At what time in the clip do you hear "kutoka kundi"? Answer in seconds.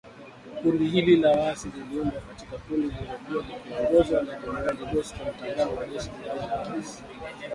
2.21-2.87